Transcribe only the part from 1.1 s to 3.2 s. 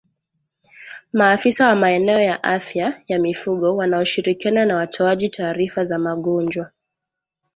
maafisa wa maeneo ya afya ya